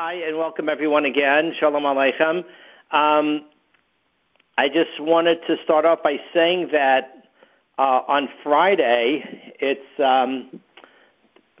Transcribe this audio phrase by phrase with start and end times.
[0.00, 1.52] hi, and welcome everyone again.
[1.58, 2.44] Shalom Aleichem.
[2.92, 3.44] Um,
[4.56, 7.24] I just wanted to start off by saying that
[7.80, 9.24] uh, on Friday
[9.58, 10.60] it's um,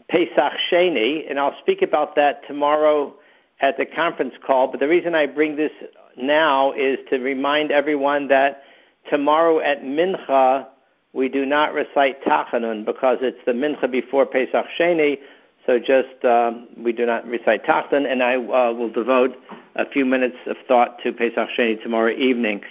[0.08, 3.12] Pesach Sheni, and I'll speak about that tomorrow
[3.60, 4.68] at the conference call.
[4.68, 5.72] But the reason I bring this
[6.16, 8.62] now is to remind everyone that
[9.10, 10.64] tomorrow at Mincha
[11.12, 15.18] we do not recite Tachanun because it's the Mincha before Pesach Sheni.
[15.66, 19.36] So just um, we do not recite Tachanun, and I uh, will devote
[19.76, 22.62] a few minutes of thought to Pesach Sheni tomorrow evening.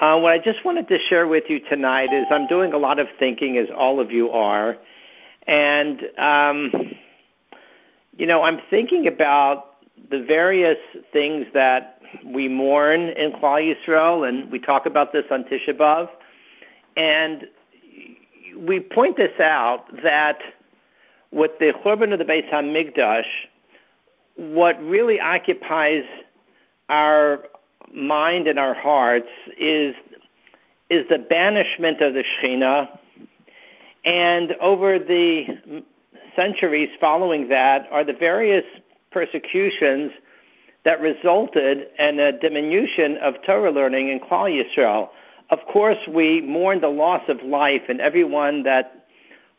[0.00, 2.98] Uh, what I just wanted to share with you tonight is I'm doing a lot
[2.98, 4.76] of thinking, as all of you are,
[5.46, 6.70] and um,
[8.16, 9.76] you know I'm thinking about
[10.10, 10.78] the various
[11.12, 16.08] things that we mourn in Klal Yisrael, and we talk about this on Tisha B'av,
[16.96, 17.46] and
[18.56, 20.38] we point this out that
[21.36, 23.26] with the Churban of the Beis Hamikdash,
[24.36, 26.02] what really occupies
[26.88, 27.44] our
[27.94, 29.94] mind and our hearts is
[30.88, 32.88] is the banishment of the Shekhinah,
[34.04, 35.82] and over the
[36.34, 38.64] centuries following that are the various
[39.10, 40.12] persecutions
[40.84, 45.08] that resulted in a diminution of Torah learning in Klal Yisrael.
[45.50, 49.06] Of course, we mourn the loss of life and everyone that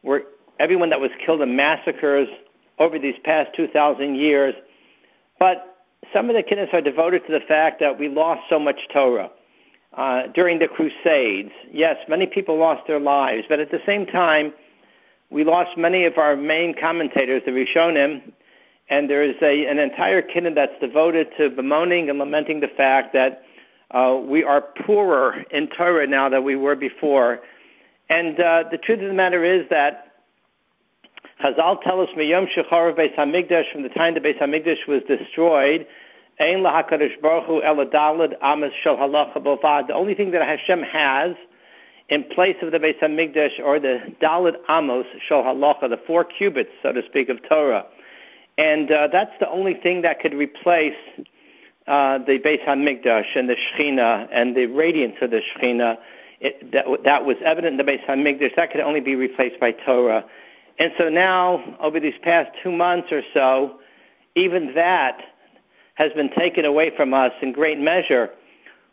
[0.01, 0.23] were
[0.59, 2.27] everyone that was killed in massacres
[2.79, 4.53] over these past 2,000 years.
[5.39, 5.77] But
[6.13, 9.29] some of the kiddush are devoted to the fact that we lost so much Torah
[9.93, 11.51] uh, during the Crusades.
[11.71, 14.53] Yes, many people lost their lives, but at the same time,
[15.29, 18.31] we lost many of our main commentators, the Rishonim,
[18.89, 23.13] and there is a, an entire kiddush that's devoted to bemoaning and lamenting the fact
[23.13, 23.43] that
[23.91, 27.39] uh, we are poorer in Torah now than we were before.
[28.09, 30.06] And uh, the truth of the matter is that
[31.41, 35.85] Chazal tell us Miyom Shechar Beis Hamikdash from the time the Beis Hamikdash was destroyed.
[36.39, 39.87] Ein lahakadosh baruch hu eladalad amas shel halacha bovad.
[39.87, 41.35] The only thing that Hashem has
[42.09, 46.71] in place of the Beis Hamikdash are the dalad amos shel halacha, the four cubits,
[46.81, 47.85] so to speak, of Torah,
[48.57, 50.95] and uh, that's the only thing that could replace
[51.85, 55.97] uh, the Beis Hamikdash and the Shechina and the radiance of the Shechina.
[56.39, 58.55] It, that, that was evident in the Beis Hamikdash.
[58.55, 60.25] That could only be replaced by Torah.
[60.79, 63.79] And so now, over these past two months or so,
[64.35, 65.21] even that
[65.95, 68.29] has been taken away from us in great measure.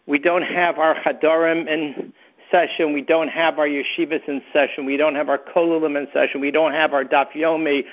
[0.07, 2.13] We don't have our Hadorim in
[2.51, 2.93] session.
[2.93, 4.87] We don't have our yeshivas in session.
[4.87, 6.41] We don't have our kolulim in session.
[6.41, 7.85] We don't have our daf yomi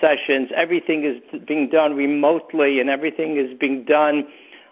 [0.00, 0.50] sessions.
[0.54, 4.26] Everything is being done remotely, and everything is being done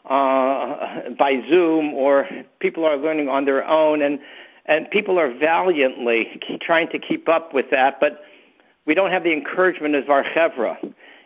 [0.06, 2.28] uh, by Zoom, or
[2.60, 4.18] people are learning on their own, and
[4.66, 8.22] and people are valiantly trying to keep up with that, but
[8.86, 10.76] we don't have the encouragement of our chevra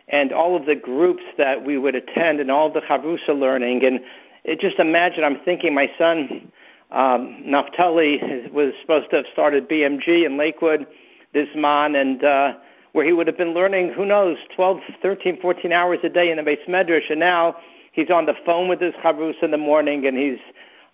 [0.08, 3.84] and all of the groups that we would attend and all the chavrusa learning.
[3.84, 4.00] And
[4.44, 6.50] it, just imagine, I'm thinking my son
[6.90, 10.86] um, Naftali was supposed to have started BMG in Lakewood
[11.32, 12.54] this month, and uh,
[12.92, 16.38] where he would have been learning, who knows, 12, 13, 14 hours a day in
[16.38, 17.56] the beis medrash, and now
[17.92, 20.40] he's on the phone with his chavrusa in the morning, and he's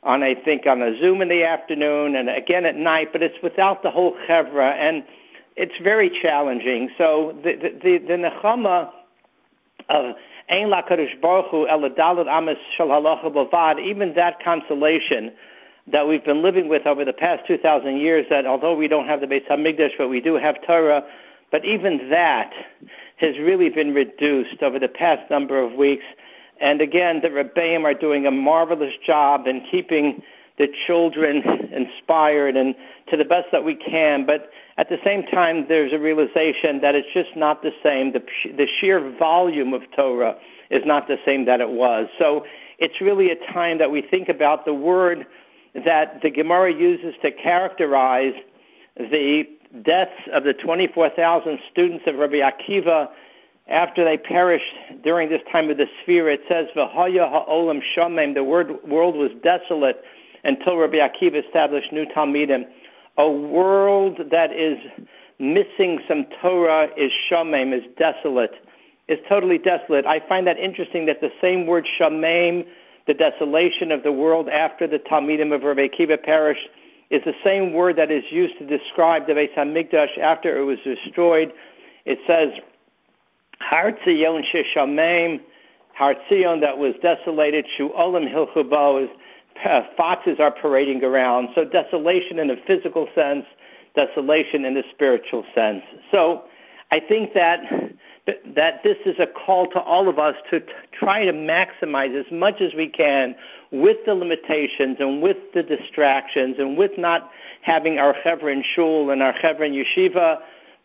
[0.03, 3.13] on, I think, on a Zoom in the afternoon, and again at night.
[3.13, 5.03] But it's without the whole chevra, and
[5.57, 6.91] it's very challenging.
[6.99, 8.91] So the the the, the nechama
[9.89, 10.15] of
[10.49, 15.33] Ein Lakadosh Baruch Hu Amis Shal Halacha Bavad, even that consolation
[15.89, 19.21] that we've been living with over the past 2,000 years, that although we don't have
[19.21, 21.05] the Beis Hamikdash, but we do have Torah,
[21.53, 22.53] but even that
[23.19, 26.05] has really been reduced over the past number of weeks.
[26.61, 30.23] And again, the Rebbeim are doing a marvelous job in keeping
[30.59, 31.43] the children
[31.73, 32.75] inspired and
[33.11, 34.27] to the best that we can.
[34.27, 38.13] But at the same time, there's a realization that it's just not the same.
[38.13, 38.23] The,
[38.57, 40.37] the sheer volume of Torah
[40.71, 42.09] is not the same that it was.
[42.19, 42.45] So
[42.79, 45.27] it's really a time that we think about the word
[45.85, 48.35] that the Gemara uses to characterize
[48.97, 49.45] the
[49.83, 53.09] deaths of the 24,000 students of Rabbi Akiva
[53.69, 56.35] after they perished during this time of the Sefirah.
[56.35, 60.03] It says, V'haya ha'olam shamem, the word, world was desolate
[60.45, 62.67] until Rabbi Akiva established new Talmidim.
[63.19, 64.79] A world that is
[65.39, 68.55] missing some Torah is shamem, is desolate,
[69.09, 70.07] is totally desolate.
[70.07, 72.67] I find that interesting that the same word shamem,
[73.07, 76.69] the desolation of the world after the Talmidim of Rabbi Akiva perished,
[77.11, 80.79] is the same word that is used to describe the Beis Hamikdash after it was
[80.85, 81.53] destroyed.
[82.05, 82.51] It says,
[83.61, 85.41] Har Tzion Sheshamem,
[85.95, 89.09] Har Tzion that was desolated, Shu Olam Hilchubo
[89.65, 91.49] Uh, foxes are parading around.
[91.55, 93.45] So desolation in a physical sense,
[93.95, 95.83] desolation in a spiritual sense.
[96.11, 96.45] So
[96.91, 97.61] I think that
[98.57, 102.31] that this is a call to all of us to t- try to maximize as
[102.33, 103.37] much as we can
[103.71, 107.31] with the limitations and with the distractions and with not
[107.63, 110.39] having our chevra in shul and our chevra in yeshiva,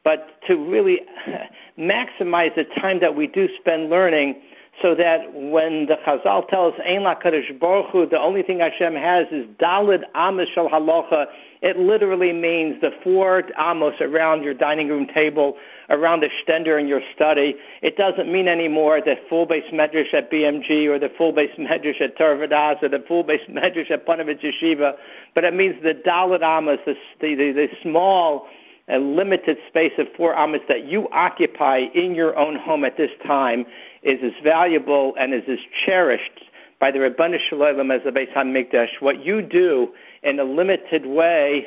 [0.04, 1.02] but to really
[1.80, 4.40] maximize the time that we do spend learning
[4.82, 9.28] so that when the Chazal tells Ein LaKadosh Baruch Hu, the only thing Hashem has
[9.32, 11.28] is Dalid Amos Shal Halacha,
[11.62, 15.58] it literally means the four Amos around your dining room table,
[15.90, 17.56] around the stender in your study.
[17.84, 22.02] It doesn't mean anymore the full beis medrash at BMG or the full beis medrash
[22.02, 24.96] at Torah Vodaas or the full beis medrash at Ponovezh Yeshiva,
[25.36, 28.48] but it means the Dalid Amos, the, the, the small
[28.92, 33.12] a limited space of four amas that you occupy in your own home at this
[33.26, 33.66] time
[34.04, 36.44] is as valuable and is as cherished
[36.80, 38.90] by the Rabbanu Shalom as the Beis Hamikdash.
[39.00, 39.94] What you do
[40.24, 41.66] in a limited way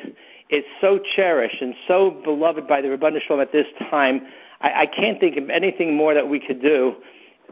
[0.49, 4.21] is so cherished and so beloved by the Ribono Shel Olam at this time.
[4.61, 6.95] I, I can't think of anything more that we could do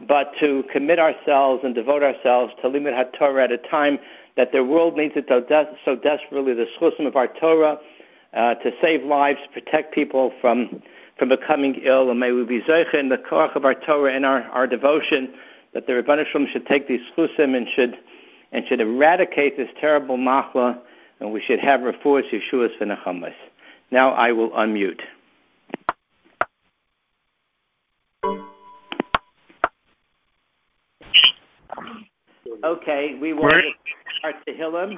[0.08, 3.98] but to commit ourselves and devote ourselves to Limud HaTorah at a time
[4.36, 7.78] that the world needs it so desperately, the zechusim of our Torah,
[8.34, 10.82] uh, to save lives, protect people from
[11.18, 14.26] from becoming ill, and may we be zeicha in the koach of our Torah and
[14.26, 15.32] our, our devotion
[15.72, 17.96] that the Ribono Shel Olam should take these chusim and should
[18.50, 20.78] and should eradicate this terrible machla,
[21.20, 23.34] and we should have refuahs Yeshua's v'nechamas.
[23.90, 25.00] Now I will unmute.
[32.64, 33.52] Okay, we will
[34.24, 34.96] start Tehillim.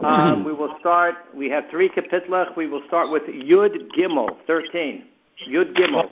[0.00, 2.56] Um, we will start, we have three kapitlach.
[2.56, 5.04] We will start with Yud Gimel, 13.
[5.48, 6.08] Yud Gimel.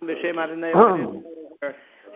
[0.09, 0.33] Ali had.
[0.33, 0.71] B'Shem Adonai.
[0.73, 1.19] Hmm.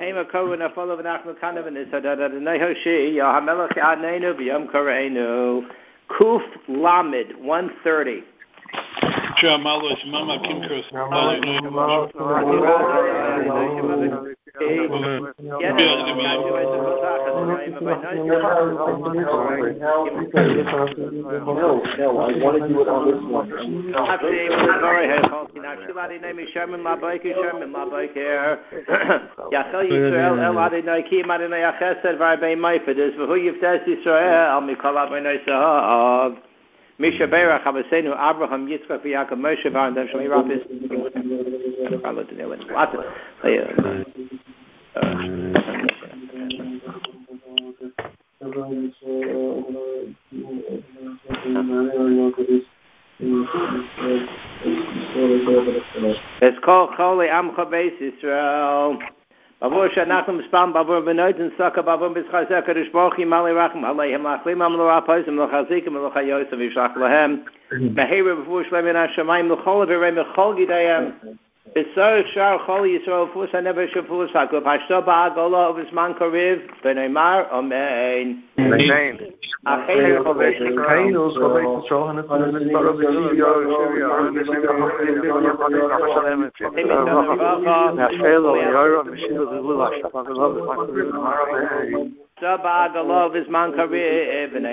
[0.01, 5.67] Hema Kohen Afolav Nachnu Kanav and Isadad Adonai Hoshi Yahamelach Adnenu B'Yom Kareinu
[6.09, 8.23] Kuf Lamed 130.
[9.41, 10.83] Shamalos Mama Kimkos.
[29.52, 35.38] יחל ישראל אל אדוני כי אם אדוני החסד והרבה מייפדס והוא יפתס ישראל מכל אבוני
[35.46, 36.32] סהב
[36.99, 39.69] Mishaberach Havasenu Abraham Yitzchak Yaakov Moshe
[56.41, 58.99] It's called Chole Amcha Beis Israel.
[59.63, 64.61] Bavur she'anachnu mispam bavur benoitin saka bavur b'schazeh kadosh baruch hu mali rachim aleihem lachlim
[64.61, 67.45] am lo rapoisim lo chazikim lo chayosim v'yishlach lahem.
[67.71, 67.95] Mm-hmm.
[67.95, 71.13] Meheira bavur shlem yin hashemayim l'chol v'rei mechol gidayim.
[71.75, 77.51] B'sar shar chol Yisrael fus hanever shafus hakuf hashto ba'agola of his man kariv b'neimar
[77.51, 78.43] amen.
[78.59, 79.19] Amen.
[79.65, 80.59] Acheinu chovesh
[92.41, 94.65] Sabagolov is Mankari Ibn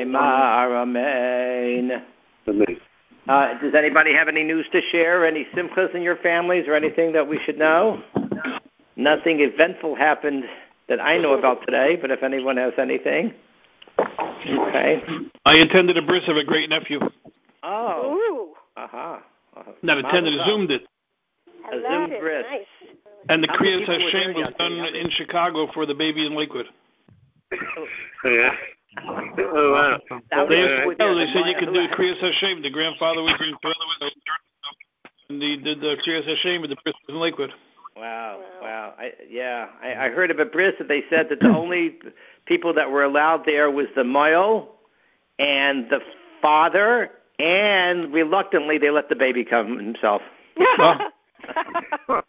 [0.77, 2.03] Amen.
[3.29, 5.25] Uh, does anybody have any news to share?
[5.27, 8.03] Any simchas in your families or anything that we should know?
[8.97, 10.45] Nothing eventful happened
[10.89, 13.33] that I know about today, but if anyone has anything.
[13.99, 15.03] Okay.
[15.45, 16.99] I attended a bris of a great nephew.
[17.63, 18.15] Oh.
[18.15, 19.19] Ooh, Uh-huh.
[19.57, 19.73] uh-huh.
[19.83, 20.47] Not attended, Mazel tov.
[20.59, 20.83] zoomed it.
[21.71, 22.21] I A love Zoom it.
[22.21, 22.45] bris.
[22.51, 22.67] Nice.
[23.29, 26.27] And the How many Kriyas people were Hashem was done in Chicago for the baby
[26.27, 26.67] in Lakewood.
[28.25, 28.55] Yeah.
[28.99, 30.01] Oh, wow.
[30.49, 32.63] They, many people were no, they said you could do Kriyas Hashem.
[32.63, 33.55] The grandfather was in
[35.29, 37.53] And he did the Kriyas Hashem with the bris in Lakewood.
[37.97, 38.95] Wow, wow.
[38.99, 41.99] I, yeah, I, I heard of a bris that they said that the only
[42.47, 44.71] people that were allowed there was the male
[45.39, 46.01] and the
[46.41, 50.23] father, and reluctantly they let the baby come himself.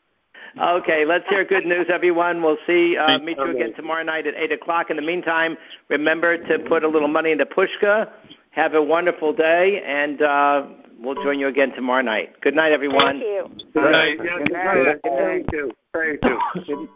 [0.59, 2.41] Okay, let's hear good news, everyone.
[2.41, 4.89] We'll see, uh, meet you again tomorrow night at 8 o'clock.
[4.89, 8.09] In the meantime, remember to put a little money into Pushka.
[8.51, 10.65] Have a wonderful day, and uh,
[10.99, 12.39] we'll join you again tomorrow night.
[12.41, 12.99] Good night, everyone.
[12.99, 13.49] Thank you.
[13.73, 14.17] Good night.
[14.17, 14.99] Good night.
[15.03, 15.71] Thank you.
[15.93, 16.19] Thank
[16.67, 16.89] you.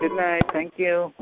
[0.00, 0.42] Good night.
[0.52, 1.12] Thank you.